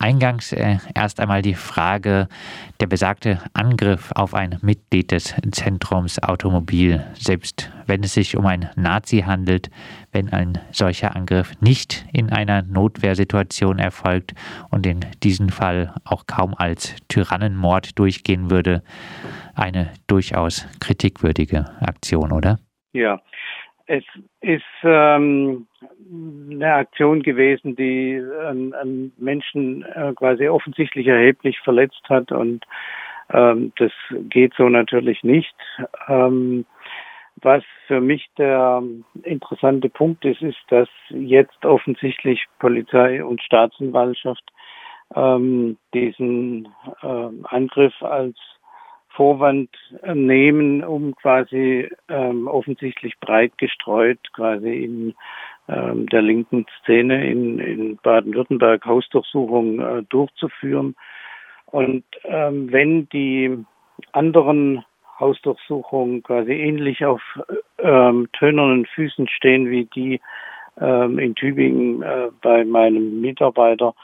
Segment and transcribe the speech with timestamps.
[0.00, 2.28] eingangs äh, erst einmal die Frage,
[2.80, 8.70] der besagte Angriff auf ein Mitglied des Zentrums Automobil, selbst wenn es sich um ein
[8.76, 9.70] Nazi handelt,
[10.12, 14.34] wenn ein solcher Angriff nicht in einer Notwehrsituation erfolgt
[14.70, 18.82] und in diesem Fall auch kaum als Tyrannenmord durchgehen würde,
[19.54, 22.58] eine durchaus kritikwürdige Aktion, oder?
[22.92, 23.20] Ja,
[23.86, 24.04] es
[24.40, 25.66] ist ähm,
[26.62, 32.64] eine Aktion gewesen, die einen, einen Menschen äh, quasi offensichtlich erheblich verletzt hat und
[33.32, 33.92] ähm, das
[34.28, 35.54] geht so natürlich nicht.
[36.08, 36.66] Ähm,
[37.42, 38.82] was für mich der
[39.22, 44.44] interessante Punkt ist, ist, dass jetzt offensichtlich Polizei und Staatsanwaltschaft
[45.14, 46.68] ähm, diesen
[47.02, 48.36] äh, Angriff als
[49.08, 49.70] Vorwand
[50.14, 55.14] nehmen, um quasi ähm, offensichtlich breit gestreut quasi in ähm,
[55.70, 60.96] der linken Szene in, in Baden-Württemberg Hausdurchsuchungen äh, durchzuführen.
[61.66, 63.64] Und ähm, wenn die
[64.12, 64.84] anderen
[65.18, 67.22] Hausdurchsuchungen quasi ähnlich auf
[67.78, 70.20] ähm, tönernen Füßen stehen wie die
[70.80, 73.94] ähm, in Tübingen äh, bei meinem Mitarbeiter,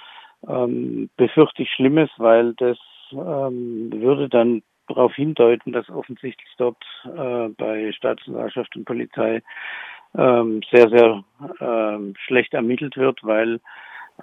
[0.47, 2.79] ähm, befürchte ich Schlimmes, weil das
[3.13, 9.43] ähm, würde dann darauf hindeuten, dass offensichtlich dort äh, bei Staatsanwaltschaft und Polizei
[10.17, 11.25] ähm, sehr, sehr
[11.61, 13.61] ähm, schlecht ermittelt wird, weil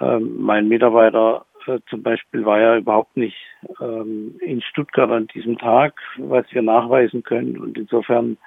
[0.02, 3.38] ähm, mein Mitarbeiter äh, zum Beispiel war ja überhaupt nicht
[3.80, 7.58] ähm, in Stuttgart an diesem Tag, was wir nachweisen können.
[7.58, 8.38] Und insofern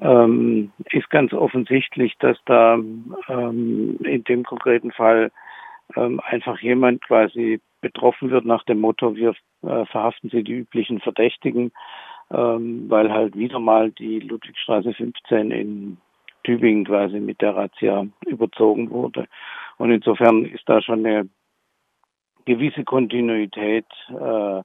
[0.00, 5.30] ähm, ist ganz offensichtlich, dass da ähm, in dem konkreten Fall
[5.96, 11.00] ähm, einfach jemand quasi betroffen wird nach dem Motto, wir äh, verhaften Sie die üblichen
[11.00, 11.72] Verdächtigen,
[12.30, 15.96] ähm, weil halt wieder mal die Ludwigstraße 15 in
[16.44, 19.26] Tübingen quasi mit der Razzia überzogen wurde.
[19.78, 21.28] Und insofern ist da schon eine
[22.44, 24.62] gewisse Kontinuität äh,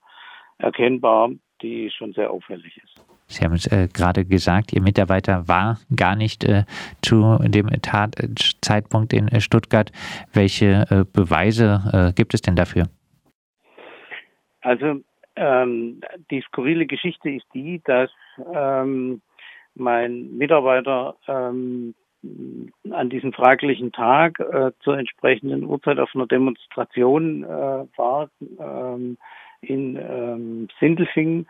[0.59, 3.03] erkennbar, die schon sehr auffällig ist.
[3.27, 6.63] Sie haben es äh, gerade gesagt, Ihr Mitarbeiter war gar nicht äh,
[7.01, 9.91] zu dem Tatzeitpunkt in äh, Stuttgart.
[10.33, 12.85] Welche äh, Beweise äh, gibt es denn dafür?
[14.61, 15.01] Also
[15.35, 16.01] ähm,
[16.31, 18.09] die skurrile Geschichte ist die, dass
[18.53, 19.21] ähm,
[19.79, 21.95] mein Mitarbeiter ähm,
[22.91, 27.47] an diesem fraglichen Tag äh, zur entsprechenden Uhrzeit auf einer Demonstration äh,
[27.97, 28.29] war
[28.59, 29.17] ähm,
[29.61, 31.47] in ähm, Sindelfingen.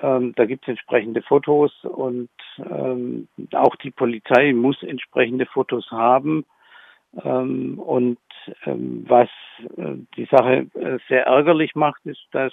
[0.00, 6.44] Ähm, da gibt es entsprechende Fotos und ähm, auch die Polizei muss entsprechende Fotos haben.
[7.24, 8.18] Ähm, und
[8.64, 9.28] ähm, was
[9.76, 12.52] äh, die Sache äh, sehr ärgerlich macht, ist, dass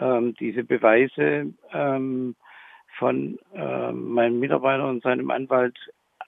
[0.00, 2.34] ähm, diese Beweise ähm,
[2.98, 5.76] von äh, meinem Mitarbeiter und seinem Anwalt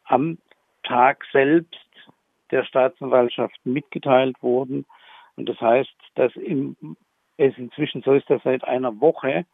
[0.05, 0.39] am
[0.83, 1.75] Tag selbst
[2.51, 4.85] der Staatsanwaltschaft mitgeteilt wurden.
[5.37, 6.77] Und das heißt, dass im,
[7.37, 9.45] es inzwischen so ist, dass seit einer Woche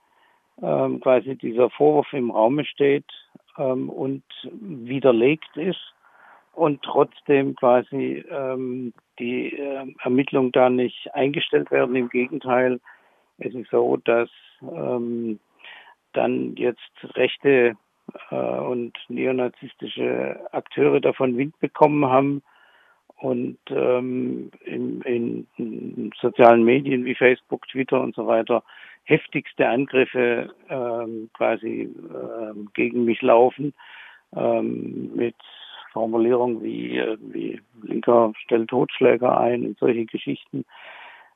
[0.61, 3.06] ähm, quasi dieser Vorwurf im Raume steht
[3.59, 5.81] ähm, und widerlegt ist
[6.55, 11.97] und trotzdem quasi ähm, die äh, Ermittlungen da nicht eingestellt werden.
[11.97, 12.81] Im Gegenteil,
[13.39, 14.29] es ist so, dass
[14.61, 15.41] ähm,
[16.12, 17.77] dann jetzt rechte
[18.31, 22.43] äh, und neonazistische Akteure davon Wind bekommen haben
[23.17, 28.65] und ähm, in, in, sozialen Medien wie Facebook, Twitter und so weiter
[29.05, 33.75] heftigste Angriffe ähm, quasi ähm, gegen mich laufen
[34.34, 35.37] ähm, mit
[35.93, 40.65] Formulierungen wie, äh, wie Linker stellt Totschläger ein und solche Geschichten.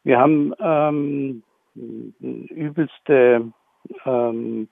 [0.04, 1.42] Wir haben ähm,
[2.20, 3.52] übelste
[4.04, 4.68] ähm,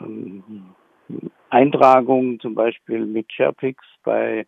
[0.00, 0.74] ähm,
[1.50, 4.46] Eintragungen, zum Beispiel mit Sherpix bei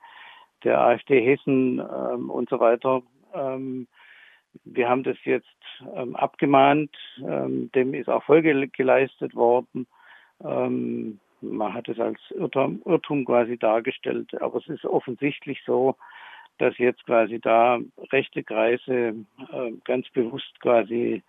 [0.64, 3.02] der AfD Hessen ähm, und so weiter.
[3.34, 3.86] Ähm,
[4.64, 5.46] wir haben das jetzt
[5.94, 9.86] ähm, abgemahnt, ähm, dem ist auch Folge geleistet worden.
[10.42, 15.96] Ähm, man hat es als Irrtum, Irrtum quasi dargestellt, aber es ist offensichtlich so,
[16.58, 17.78] dass jetzt quasi da
[18.10, 19.14] rechte Kreise
[19.52, 21.22] äh, ganz bewusst quasi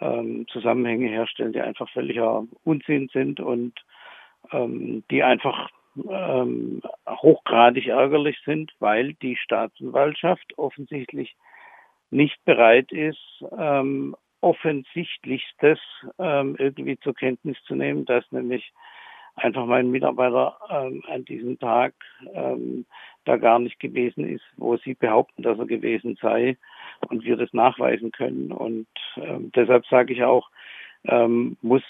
[0.00, 3.74] ähm, Zusammenhänge herstellen, die einfach völliger Unsinn sind und
[4.50, 5.70] ähm, die einfach
[6.08, 11.36] ähm, hochgradig ärgerlich sind, weil die Staatsanwaltschaft offensichtlich
[12.10, 15.78] nicht bereit ist, ähm, offensichtlichstes
[16.18, 18.72] ähm, irgendwie zur Kenntnis zu nehmen, dass nämlich
[19.34, 21.94] einfach mein Mitarbeiter ähm, an diesem Tag
[22.34, 22.84] ähm,
[23.24, 26.58] da gar nicht gewesen ist, wo sie behaupten, dass er gewesen sei
[27.08, 28.52] und wir das nachweisen können.
[28.52, 30.50] Und ähm, deshalb sage ich auch,
[31.04, 31.82] ähm, muss,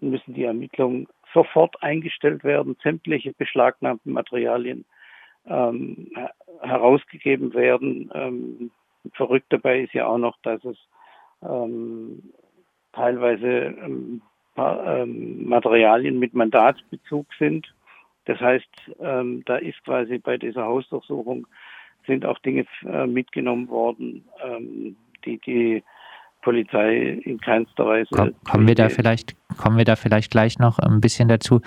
[0.00, 4.84] müssen die Ermittlungen sofort eingestellt werden, sämtliche beschlagnahmten Materialien
[5.46, 6.10] ähm,
[6.60, 8.10] herausgegeben werden.
[8.14, 8.70] Ähm,
[9.14, 10.76] verrückt dabei ist ja auch noch, dass es
[11.42, 12.32] ähm,
[12.92, 14.22] teilweise ähm,
[14.56, 17.72] ähm, Materialien mit Mandatsbezug sind.
[18.26, 18.68] Das heißt,
[19.00, 21.46] ähm, da ist quasi bei dieser Hausdurchsuchung
[22.06, 25.82] sind auch Dinge äh, mitgenommen worden, ähm, die die
[26.42, 28.08] Polizei in keinster Weise.
[28.10, 31.60] Komm, kommen wir da vielleicht, kommen wir da vielleicht gleich noch ein bisschen dazu.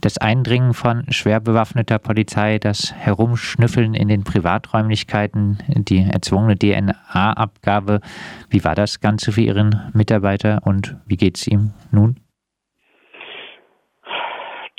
[0.00, 8.00] Das Eindringen von schwer bewaffneter Polizei, das Herumschnüffeln in den Privaträumlichkeiten, die erzwungene DNA-Abgabe.
[8.48, 12.16] Wie war das Ganze für Ihren Mitarbeiter und wie geht es ihm nun?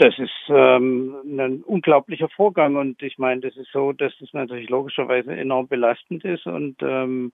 [0.01, 4.68] Das ist ähm, ein unglaublicher Vorgang und ich meine, das ist so, dass es natürlich
[4.68, 7.31] logischerweise enorm belastend ist und ähm,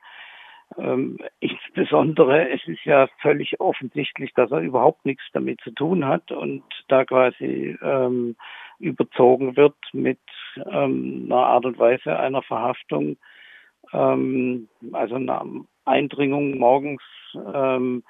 [0.78, 6.30] ähm, insbesondere, es ist ja völlig offensichtlich, dass er überhaupt nichts damit zu tun hat
[6.34, 8.36] und da quasi ähm,
[8.80, 10.20] überzogen wird mit
[10.70, 13.16] ähm, einer Art und Weise einer Verhaftung,
[13.94, 15.46] ähm, also einer
[15.86, 17.02] Eindringung morgens,
[17.34, 18.04] ähm,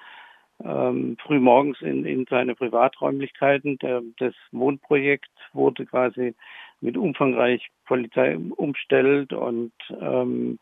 [0.63, 3.77] ähm, früh morgens in, in seine Privaträumlichkeiten.
[3.80, 6.36] Der, das Wohnprojekt wurde quasi
[6.81, 10.59] mit umfangreich Polizei umstellt und ähm,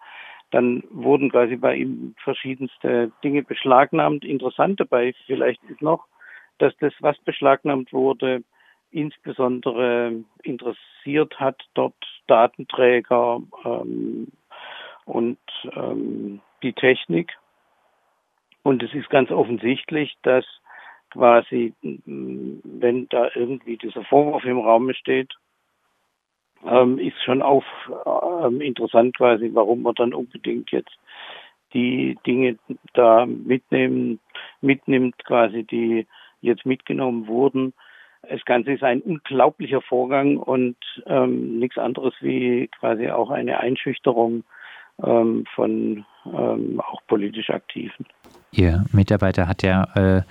[0.52, 4.24] dann wurden quasi bei ihm verschiedenste Dinge beschlagnahmt.
[4.24, 6.06] Interessant dabei vielleicht ist noch,
[6.60, 8.44] dass das, was beschlagnahmt wurde,
[8.92, 11.96] insbesondere interessiert hat dort
[12.28, 14.28] Datenträger ähm,
[15.06, 15.40] und
[15.76, 17.34] ähm, die Technik.
[18.66, 20.44] Und es ist ganz offensichtlich, dass
[21.12, 25.32] quasi, wenn da irgendwie dieser Vorwurf im Raum steht,
[26.66, 27.64] ähm, ist schon auch
[28.44, 30.98] ähm, interessant quasi, warum man dann unbedingt jetzt
[31.76, 32.58] die Dinge
[32.94, 34.20] da mitnehmen,
[34.62, 36.08] mitnimmt quasi, die
[36.42, 37.72] jetzt mitgenommen wurden.
[38.28, 44.44] Das Ganze ist ein unglaublicher Vorgang und ähm, nichts anderes wie quasi auch eine Einschüchterung
[45.04, 48.06] ähm, von ähm, auch politisch Aktiven.
[48.52, 50.22] Ihr Mitarbeiter hat ja äh,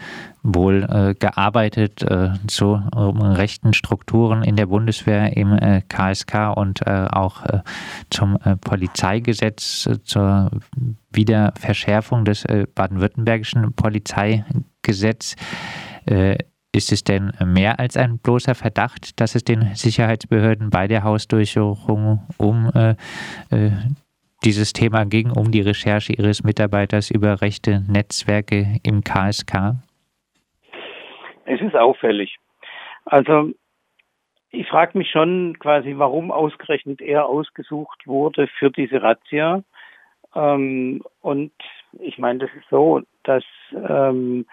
[0.43, 5.59] wohl äh, gearbeitet äh, zu rechten Strukturen in der Bundeswehr im
[5.89, 7.61] KSK äh, und äh, auch äh,
[8.11, 10.51] zum Polizeigesetz, zur
[11.11, 12.45] Wiederverschärfung des
[12.75, 15.37] baden-württembergischen Polizeigesetzes.
[16.73, 22.23] Ist es denn mehr als ein bloßer Verdacht, dass es den Sicherheitsbehörden bei der Hausdurchsuchung
[22.37, 22.71] um
[24.45, 29.77] dieses Thema ging, um die Recherche Ihres Mitarbeiters über rechte Netzwerke im KSK?
[31.47, 32.37] Es ist auffällig.
[33.07, 33.51] Also
[34.51, 39.63] ich frage mich schon quasi, warum ausgerechnet er ausgesucht wurde für diese Razzia.
[40.35, 41.53] Ähm, und
[42.01, 44.47] ich meine, das ist so, dass ähm,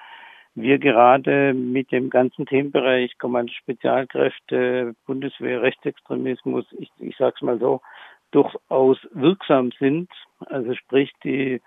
[0.55, 7.59] wir gerade mit dem ganzen Themenbereich Kommando Spezialkräfte, Bundeswehr, Rechtsextremismus, ich, ich sage es mal
[7.59, 7.81] so,
[8.31, 10.09] durchaus wirksam sind.
[10.45, 11.61] Also sprich, die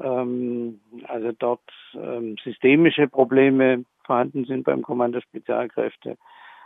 [0.01, 1.61] ähm, also dort
[1.95, 6.17] ähm, systemische Probleme vorhanden sind beim Kommando Spezialkräfte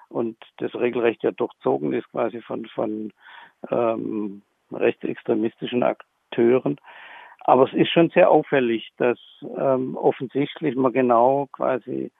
[0.09, 3.11] und das regelrecht ja durchzogen ist quasi von, von
[3.69, 4.41] ähm,
[4.71, 6.77] rechtsextremistischen Akten Akteuren.
[7.41, 9.19] Aber es ist schon sehr auffällig, dass
[9.57, 12.11] ähm, offensichtlich man genau quasi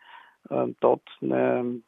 [0.50, 1.82] ähm, dort eine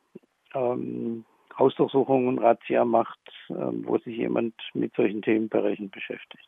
[0.54, 1.26] ähm,
[1.58, 6.48] Hausdurchsuchung und Razzia macht, ähm, wo sich jemand mit solchen Themenbereichen beschäftigt.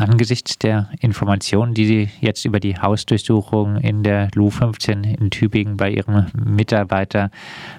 [0.00, 5.76] Angesichts der Informationen, die Sie jetzt über die Hausdurchsuchung in der LU 15 in Tübingen
[5.76, 7.30] bei Ihrem Mitarbeiter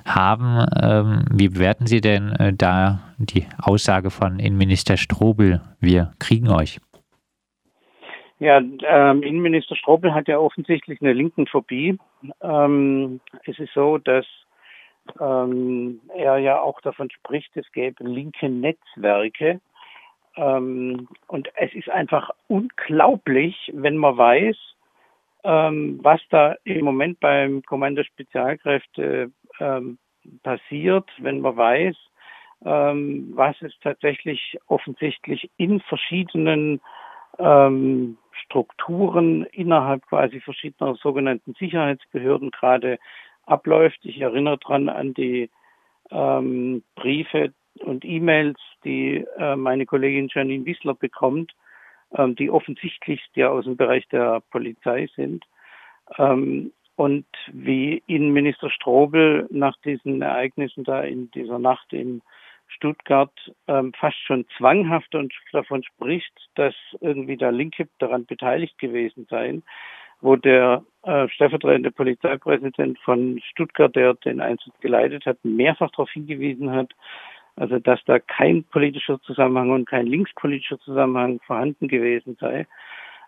[0.05, 6.49] haben, ähm, wie bewerten Sie denn äh, da die Aussage von Innenminister Strobel, wir kriegen
[6.49, 6.79] euch?
[8.37, 11.97] Ja, ähm, Innenminister Strobel hat ja offensichtlich eine linken Phobie.
[12.41, 14.25] Ähm, es ist so, dass
[15.19, 19.59] ähm, er ja auch davon spricht, es gäbe linke Netzwerke,
[20.35, 24.57] ähm, und es ist einfach unglaublich, wenn man weiß,
[25.43, 29.97] ähm, was da im Moment beim Kommando Spezialkräfte ähm,
[30.43, 31.95] passiert, wenn man weiß,
[32.63, 36.79] ähm, was es tatsächlich offensichtlich in verschiedenen
[37.39, 42.99] ähm, Strukturen innerhalb quasi verschiedener sogenannten Sicherheitsbehörden gerade
[43.45, 43.99] abläuft.
[44.03, 45.49] Ich erinnere dran an die
[46.11, 51.53] ähm, Briefe und E-Mails, die äh, meine Kollegin Janine Wissler bekommt,
[52.15, 55.45] ähm, die offensichtlich ja aus dem Bereich der Polizei sind.
[56.17, 62.21] Ähm, und wie Innenminister Strobel nach diesen Ereignissen da in dieser Nacht in
[62.67, 63.33] Stuttgart
[63.67, 69.63] ähm, fast schon zwanghaft und davon spricht, dass irgendwie der Linke daran beteiligt gewesen seien,
[70.21, 76.71] wo der äh, stellvertretende Polizeipräsident von Stuttgart, der den Einsatz geleitet hat, mehrfach darauf hingewiesen
[76.71, 76.91] hat,
[77.61, 82.65] also dass da kein politischer Zusammenhang und kein linkspolitischer Zusammenhang vorhanden gewesen sei.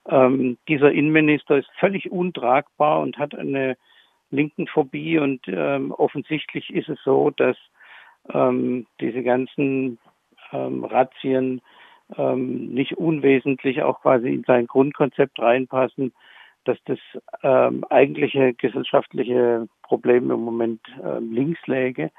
[0.10, 3.78] Ähm, dieser Innenminister ist völlig untragbar und hat eine
[4.32, 7.56] linken Phobie und ähm, offensichtlich ist es so, dass
[8.34, 10.00] ähm, diese ganzen
[10.52, 11.62] ähm, Razzien
[12.18, 16.12] ähm, nicht unwesentlich auch quasi in sein Grundkonzept reinpassen,
[16.66, 17.00] dass das
[17.44, 20.82] ähm, eigentliche gesellschaftliche Problem im Moment
[21.20, 22.10] links läge.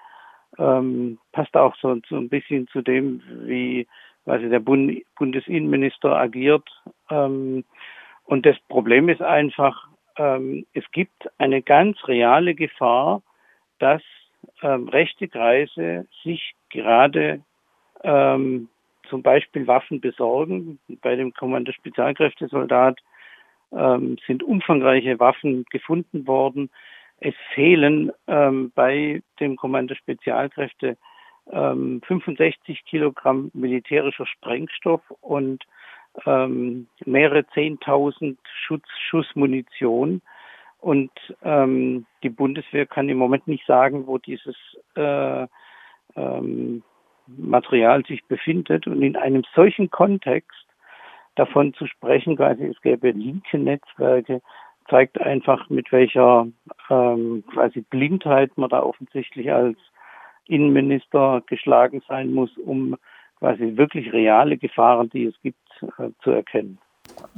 [0.59, 3.87] Ähm, passt auch so, so ein bisschen zu dem, wie
[4.25, 6.69] quasi der Bund, Bundesinnenminister agiert.
[7.11, 7.65] Ähm,
[8.25, 13.23] und das Problem ist einfach, ähm, es gibt eine ganz reale Gefahr,
[13.79, 14.03] dass
[14.63, 17.43] ähm, rechte Kreise sich gerade
[18.03, 18.69] ähm,
[19.09, 20.79] zum Beispiel Waffen besorgen.
[21.03, 22.99] Bei dem Kommando Spezialkräftesoldat
[23.73, 26.71] ähm, sind umfangreiche Waffen gefunden worden.
[27.25, 30.99] Es fehlen ähm, bei dem Kommando Spezialkräfte
[31.51, 35.65] ähm, 65 Kilogramm militärischer Sprengstoff und
[36.27, 40.21] ähm, mehrere Zehntausend Schutz, Schussmunition.
[40.81, 41.13] Und
[41.43, 44.57] ähm, die Bundeswehr kann im Moment nicht sagen, wo dieses
[44.95, 45.47] äh,
[46.17, 46.83] ähm,
[47.27, 48.87] Material sich befindet.
[48.87, 50.67] Und in einem solchen Kontext
[51.37, 54.43] davon zu sprechen, quasi es gäbe linke Netzwerke,
[54.89, 56.47] zeigt einfach, mit welcher
[56.91, 59.79] ähm, quasi Blindheit man da offensichtlich als
[60.47, 62.97] Innenminister geschlagen sein muss, um
[63.39, 65.59] quasi wirklich reale Gefahren, die es gibt,
[65.99, 66.79] äh, zu erkennen.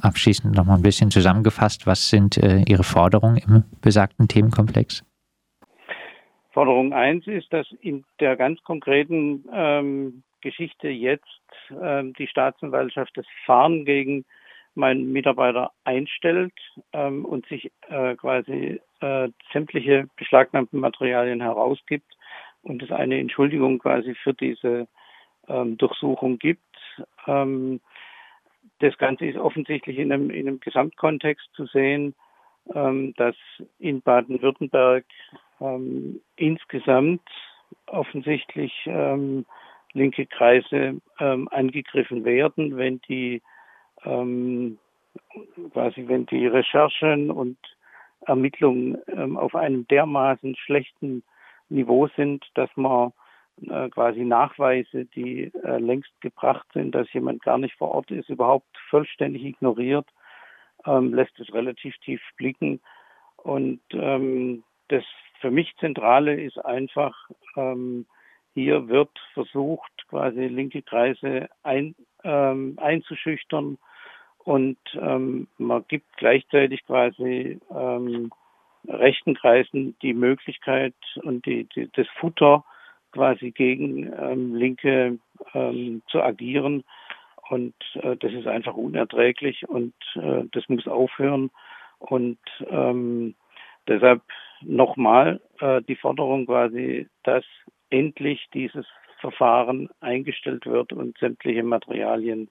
[0.02, 5.04] Abschließend noch mal ein bisschen zusammengefasst, was sind äh, Ihre Forderungen im besagten Themenkomplex?
[6.52, 11.24] Forderung 1 ist, dass in der ganz konkreten ähm, Geschichte jetzt
[11.82, 14.24] ähm, die Staatsanwaltschaft das Fahren gegen
[14.76, 16.54] meinen Mitarbeiter einstellt
[16.92, 22.16] ähm, und sich äh, quasi äh, sämtliche beschlagnahmten Materialien herausgibt
[22.62, 24.88] und es eine Entschuldigung quasi für diese
[25.48, 26.62] ähm, Durchsuchung gibt.
[27.26, 27.80] Ähm,
[28.80, 32.14] das Ganze ist offensichtlich in einem, in einem Gesamtkontext zu sehen,
[32.74, 33.36] ähm, dass
[33.78, 35.04] in Baden-Württemberg
[35.60, 37.22] ähm, insgesamt
[37.86, 39.46] offensichtlich ähm,
[39.92, 43.42] linke Kreise ähm, angegriffen werden, wenn die
[44.04, 44.78] ähm,
[45.72, 47.58] quasi wenn die Recherchen und
[48.26, 51.22] Ermittlungen ähm, auf einem dermaßen schlechten
[51.68, 53.12] Niveau sind, dass man
[53.62, 58.28] äh, quasi Nachweise, die äh, längst gebracht sind, dass jemand gar nicht vor Ort ist,
[58.28, 60.06] überhaupt vollständig ignoriert,
[60.84, 62.80] ähm, lässt es relativ tief blicken.
[63.36, 65.04] Und ähm, das
[65.40, 68.06] für mich Zentrale ist einfach, ähm,
[68.54, 71.94] hier wird versucht, quasi linke Kreise ein,
[72.26, 73.78] ähm, einzuschüchtern
[74.46, 78.30] und ähm, man gibt gleichzeitig quasi ähm,
[78.86, 82.64] rechten Kreisen die Möglichkeit und die, die, das Futter
[83.10, 85.18] quasi gegen ähm, Linke
[85.52, 86.84] ähm, zu agieren.
[87.48, 91.50] Und äh, das ist einfach unerträglich und äh, das muss aufhören.
[91.98, 93.34] Und ähm,
[93.88, 94.22] deshalb
[94.60, 97.44] nochmal äh, die Forderung quasi, dass
[97.90, 98.86] endlich dieses
[99.26, 102.48] Verfahren eingestellt wird und sämtliche Materialien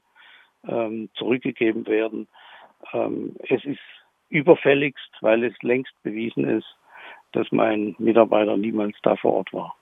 [0.68, 2.28] ähm, zurückgegeben werden.
[2.92, 3.80] Ähm, es ist
[4.28, 6.68] überfälligst, weil es längst bewiesen ist,
[7.32, 9.78] dass mein Mitarbeiter niemals da vor Ort war.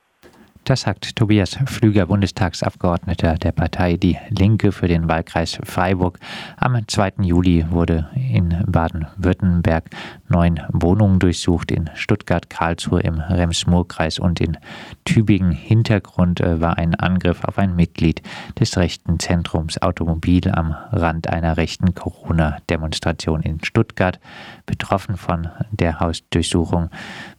[0.66, 6.20] Das sagt Tobias Flüger, Bundestagsabgeordneter der Partei Die Linke für den Wahlkreis Freiburg.
[6.56, 7.16] Am 2.
[7.24, 9.90] Juli wurde in Baden-Württemberg
[10.30, 14.58] neun Wohnungen durchsucht, in Stuttgart, Karlsruhe im Rems-Murr-Kreis und in
[15.04, 15.52] Tübingen.
[15.52, 18.22] Hintergrund äh, war ein Angriff auf ein Mitglied
[18.58, 24.18] des rechten Zentrums Automobil am Rand einer rechten Corona-Demonstration in Stuttgart.
[24.66, 26.90] Betroffen von der Hausdurchsuchung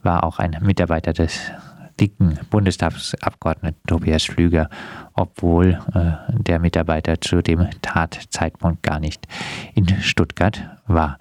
[0.03, 1.51] war auch ein Mitarbeiter des
[1.99, 4.69] dicken Bundestagsabgeordneten Tobias Flüger,
[5.13, 9.27] obwohl äh, der Mitarbeiter zu dem Tatzeitpunkt gar nicht
[9.73, 11.17] in Stuttgart war.